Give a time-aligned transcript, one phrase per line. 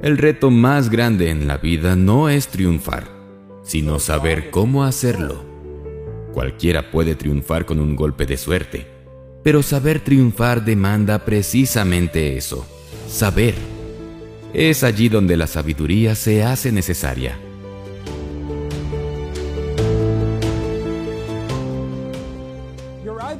[0.00, 3.08] El reto más grande en la vida no es triunfar,
[3.64, 5.44] sino saber cómo hacerlo.
[6.32, 8.86] Cualquiera puede triunfar con un golpe de suerte,
[9.42, 12.64] pero saber triunfar demanda precisamente eso,
[13.08, 13.54] saber.
[14.54, 17.36] Es allí donde la sabiduría se hace necesaria.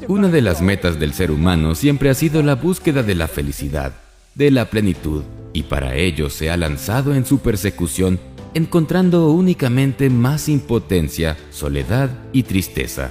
[0.08, 3.92] Una de las metas del ser humano siempre ha sido la búsqueda de la felicidad,
[4.34, 5.22] de la plenitud,
[5.58, 8.20] y para ello se ha lanzado en su persecución,
[8.54, 13.10] encontrando únicamente más impotencia, soledad y tristeza.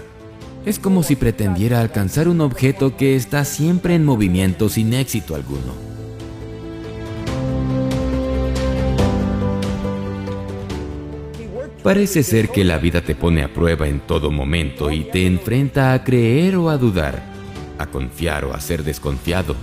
[0.65, 5.73] Es como si pretendiera alcanzar un objeto que está siempre en movimiento sin éxito alguno.
[11.83, 15.91] Parece ser que la vida te pone a prueba en todo momento y te enfrenta
[15.91, 17.21] a creer o a dudar,
[17.77, 19.57] a confiar o a ser desconfiado,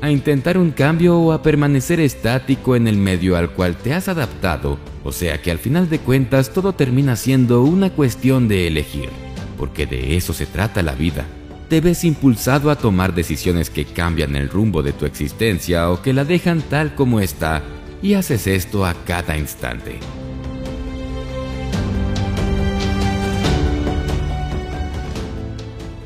[0.00, 4.08] a intentar un cambio o a permanecer estático en el medio al cual te has
[4.08, 9.08] adaptado, o sea que al final de cuentas todo termina siendo una cuestión de elegir,
[9.56, 11.26] porque de eso se trata la vida.
[11.68, 16.12] Te ves impulsado a tomar decisiones que cambian el rumbo de tu existencia o que
[16.12, 17.62] la dejan tal como está,
[18.00, 19.98] y haces esto a cada instante.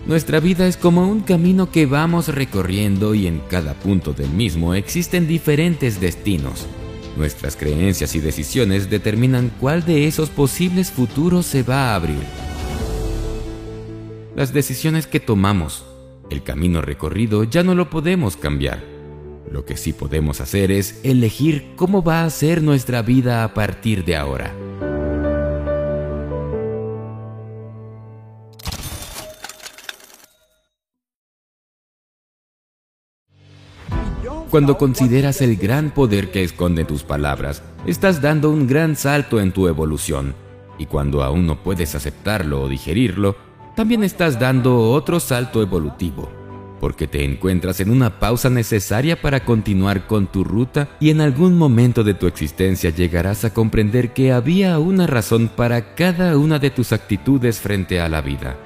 [0.07, 4.75] Nuestra vida es como un camino que vamos recorriendo y en cada punto del mismo
[4.75, 6.67] existen diferentes destinos.
[7.17, 12.23] Nuestras creencias y decisiones determinan cuál de esos posibles futuros se va a abrir.
[14.35, 15.85] Las decisiones que tomamos,
[16.31, 18.83] el camino recorrido ya no lo podemos cambiar.
[19.53, 24.05] Lo que sí podemos hacer es elegir cómo va a ser nuestra vida a partir
[24.05, 24.53] de ahora.
[34.51, 39.53] Cuando consideras el gran poder que esconden tus palabras, estás dando un gran salto en
[39.53, 40.35] tu evolución.
[40.79, 43.37] Y cuando aún no puedes aceptarlo o digerirlo,
[43.75, 46.31] también estás dando otro salto evolutivo,
[46.81, 51.57] porque te encuentras en una pausa necesaria para continuar con tu ruta y en algún
[51.57, 56.71] momento de tu existencia llegarás a comprender que había una razón para cada una de
[56.71, 58.57] tus actitudes frente a la vida.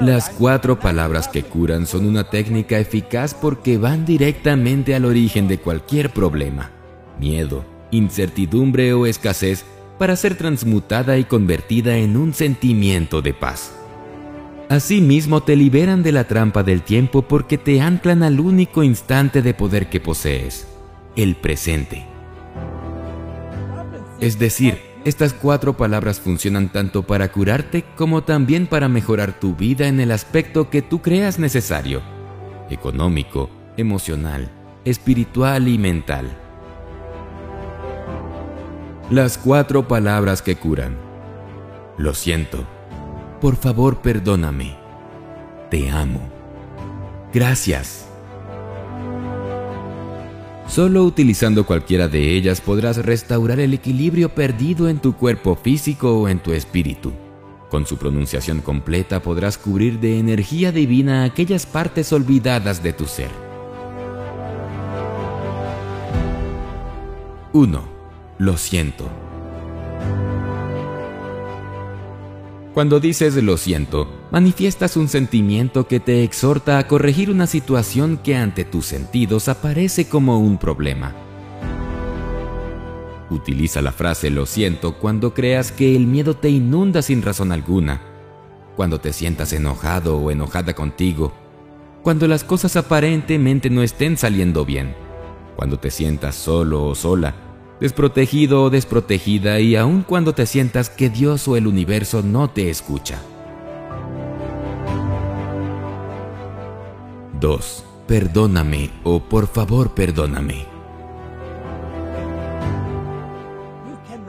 [0.00, 5.58] Las cuatro palabras que curan son una técnica eficaz porque van directamente al origen de
[5.58, 6.70] cualquier problema,
[7.18, 9.64] miedo, incertidumbre o escasez
[9.98, 13.72] para ser transmutada y convertida en un sentimiento de paz.
[14.70, 19.52] Asimismo te liberan de la trampa del tiempo porque te anclan al único instante de
[19.52, 20.66] poder que posees,
[21.16, 22.06] el presente.
[24.20, 29.88] Es decir, estas cuatro palabras funcionan tanto para curarte como también para mejorar tu vida
[29.88, 32.02] en el aspecto que tú creas necesario,
[32.68, 34.50] económico, emocional,
[34.84, 36.28] espiritual y mental.
[39.10, 40.96] Las cuatro palabras que curan.
[41.96, 42.66] Lo siento.
[43.40, 44.76] Por favor, perdóname.
[45.70, 46.28] Te amo.
[47.32, 48.09] Gracias.
[50.70, 56.28] Solo utilizando cualquiera de ellas podrás restaurar el equilibrio perdido en tu cuerpo físico o
[56.28, 57.12] en tu espíritu.
[57.68, 63.30] Con su pronunciación completa podrás cubrir de energía divina aquellas partes olvidadas de tu ser.
[67.52, 67.82] 1.
[68.38, 69.08] Lo siento.
[72.74, 78.36] Cuando dices lo siento, manifiestas un sentimiento que te exhorta a corregir una situación que
[78.36, 81.12] ante tus sentidos aparece como un problema.
[83.28, 88.02] Utiliza la frase lo siento cuando creas que el miedo te inunda sin razón alguna,
[88.76, 91.32] cuando te sientas enojado o enojada contigo,
[92.02, 94.94] cuando las cosas aparentemente no estén saliendo bien,
[95.56, 97.34] cuando te sientas solo o sola,
[97.80, 102.70] desprotegido o desprotegida y aun cuando te sientas que Dios o el universo no te
[102.70, 103.20] escucha.
[107.40, 107.84] 2.
[108.06, 110.66] Perdóname o por favor perdóname.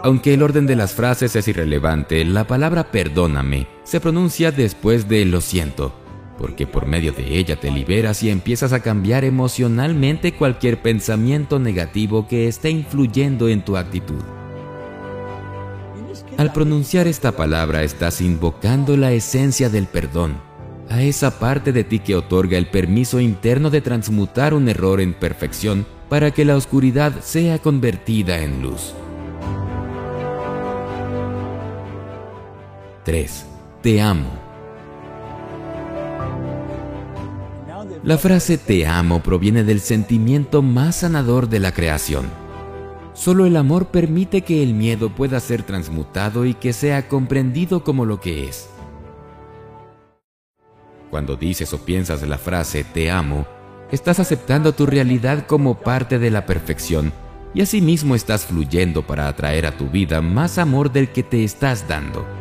[0.03, 5.25] Aunque el orden de las frases es irrelevante, la palabra perdóname se pronuncia después de
[5.25, 6.00] lo siento
[6.37, 12.27] porque por medio de ella te liberas y empiezas a cambiar emocionalmente cualquier pensamiento negativo
[12.27, 14.21] que esté influyendo en tu actitud.
[16.37, 20.41] Al pronunciar esta palabra estás invocando la esencia del perdón,
[20.89, 25.13] a esa parte de ti que otorga el permiso interno de transmutar un error en
[25.13, 28.93] perfección para que la oscuridad sea convertida en luz.
[33.05, 33.45] 3.
[33.81, 34.50] Te amo.
[38.03, 42.25] La frase te amo proviene del sentimiento más sanador de la creación.
[43.13, 48.05] Solo el amor permite que el miedo pueda ser transmutado y que sea comprendido como
[48.05, 48.67] lo que es.
[51.11, 53.45] Cuando dices o piensas la frase te amo,
[53.91, 57.13] estás aceptando tu realidad como parte de la perfección
[57.53, 61.87] y asimismo estás fluyendo para atraer a tu vida más amor del que te estás
[61.87, 62.40] dando.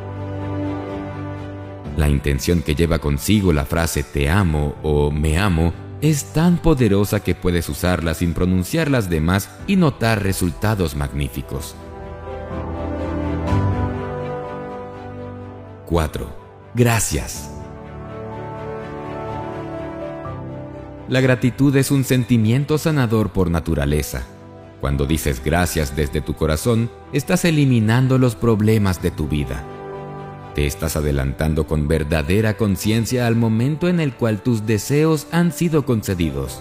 [1.96, 7.20] La intención que lleva consigo la frase te amo o me amo es tan poderosa
[7.20, 11.74] que puedes usarla sin pronunciar las demás y notar resultados magníficos.
[15.86, 16.26] 4.
[16.74, 17.50] Gracias.
[21.08, 24.22] La gratitud es un sentimiento sanador por naturaleza.
[24.80, 29.64] Cuando dices gracias desde tu corazón, estás eliminando los problemas de tu vida.
[30.54, 35.84] Te estás adelantando con verdadera conciencia al momento en el cual tus deseos han sido
[35.86, 36.60] concedidos.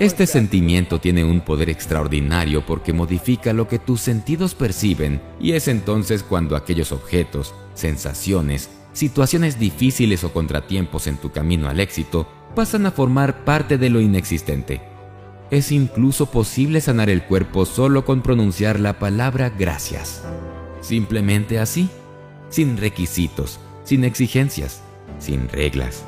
[0.00, 5.66] Este sentimiento tiene un poder extraordinario porque modifica lo que tus sentidos perciben y es
[5.66, 12.86] entonces cuando aquellos objetos, sensaciones, situaciones difíciles o contratiempos en tu camino al éxito pasan
[12.86, 14.80] a formar parte de lo inexistente.
[15.50, 20.22] Es incluso posible sanar el cuerpo solo con pronunciar la palabra gracias.
[20.80, 21.88] Simplemente así,
[22.50, 24.80] sin requisitos, sin exigencias,
[25.18, 26.04] sin reglas.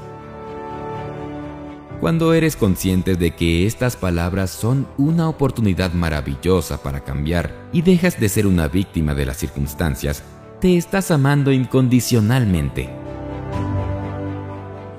[2.00, 8.18] Cuando eres consciente de que estas palabras son una oportunidad maravillosa para cambiar y dejas
[8.18, 10.22] de ser una víctima de las circunstancias,
[10.60, 12.88] te estás amando incondicionalmente.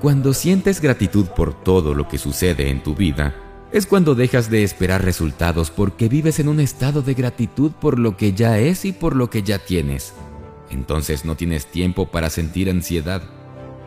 [0.00, 3.34] Cuando sientes gratitud por todo lo que sucede en tu vida,
[3.72, 8.16] es cuando dejas de esperar resultados porque vives en un estado de gratitud por lo
[8.16, 10.12] que ya es y por lo que ya tienes.
[10.70, 13.22] Entonces no tienes tiempo para sentir ansiedad.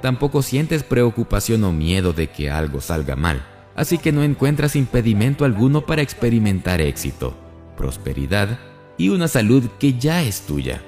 [0.01, 3.45] Tampoco sientes preocupación o miedo de que algo salga mal,
[3.75, 7.35] así que no encuentras impedimento alguno para experimentar éxito,
[7.77, 8.59] prosperidad
[8.97, 10.81] y una salud que ya es tuya.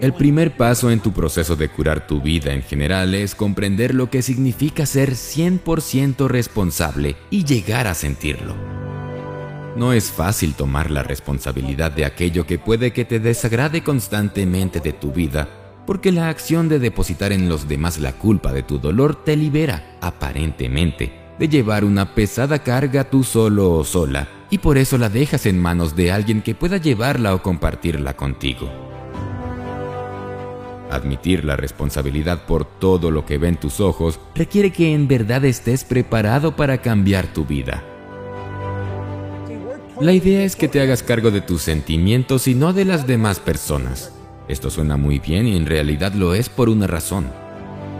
[0.00, 4.10] El primer paso en tu proceso de curar tu vida en general es comprender lo
[4.10, 8.54] que significa ser 100% responsable y llegar a sentirlo.
[9.76, 14.92] No es fácil tomar la responsabilidad de aquello que puede que te desagrade constantemente de
[14.92, 15.48] tu vida,
[15.86, 19.96] porque la acción de depositar en los demás la culpa de tu dolor te libera,
[20.00, 25.46] aparentemente, de llevar una pesada carga tú solo o sola, y por eso la dejas
[25.46, 28.85] en manos de alguien que pueda llevarla o compartirla contigo.
[30.90, 35.84] Admitir la responsabilidad por todo lo que ven tus ojos requiere que en verdad estés
[35.84, 37.82] preparado para cambiar tu vida.
[40.00, 43.40] La idea es que te hagas cargo de tus sentimientos y no de las demás
[43.40, 44.12] personas.
[44.46, 47.26] Esto suena muy bien y en realidad lo es por una razón.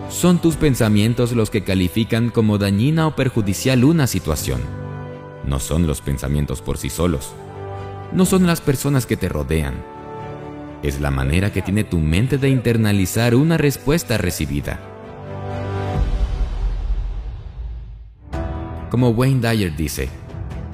[0.09, 4.61] Son tus pensamientos los que califican como dañina o perjudicial una situación.
[5.45, 7.33] No son los pensamientos por sí solos.
[8.13, 9.96] No son las personas que te rodean
[10.83, 14.81] es la manera que tiene tu mente de internalizar una respuesta recibida.
[18.91, 20.09] Como Wayne Dyer dice,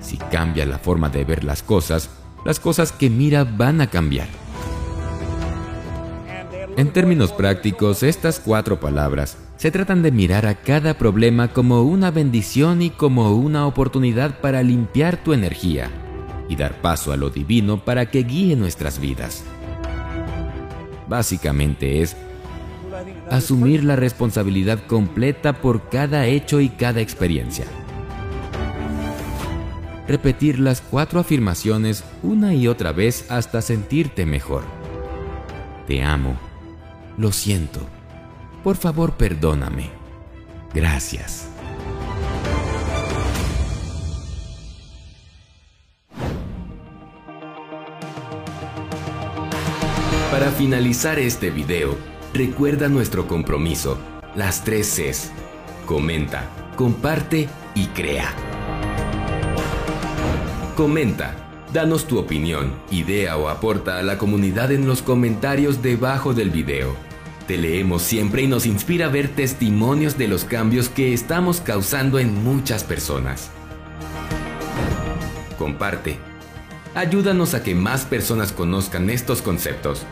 [0.01, 2.11] si cambia la forma de ver las cosas,
[2.45, 4.29] las cosas que mira van a cambiar.
[6.77, 12.11] En términos prácticos, estas cuatro palabras se tratan de mirar a cada problema como una
[12.11, 15.91] bendición y como una oportunidad para limpiar tu energía
[16.49, 19.45] y dar paso a lo divino para que guíe nuestras vidas.
[21.09, 22.17] Básicamente es
[23.31, 27.65] asumir la responsabilidad completa por cada hecho y cada experiencia.
[30.07, 34.65] Repetir las cuatro afirmaciones una y otra vez hasta sentirte mejor.
[35.87, 36.37] Te amo.
[37.17, 37.81] Lo siento.
[38.65, 39.91] Por favor, perdóname.
[40.75, 41.52] Gracias.
[50.33, 51.95] Para finalizar este video,
[52.33, 53.99] recuerda nuestro compromiso,
[54.35, 55.31] las tres Cs.
[55.85, 58.33] Comenta, comparte y crea.
[60.75, 61.35] Comenta,
[61.75, 66.97] danos tu opinión, idea o aporta a la comunidad en los comentarios debajo del video.
[67.47, 72.43] Te leemos siempre y nos inspira ver testimonios de los cambios que estamos causando en
[72.43, 73.51] muchas personas.
[75.59, 76.32] Comparte.
[76.95, 80.05] Ayúdanos a que más personas conozcan estos conceptos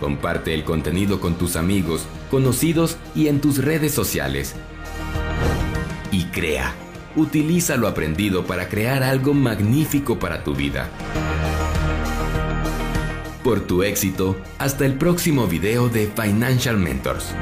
[0.00, 4.54] Comparte el contenido con tus amigos, conocidos y en tus redes sociales.
[6.10, 6.74] Y crea.
[7.16, 10.88] Utiliza lo aprendido para crear algo magnífico para tu vida.
[13.42, 14.36] por tu éxito.
[14.58, 17.32] Hasta el próximo video de Financial Mentors.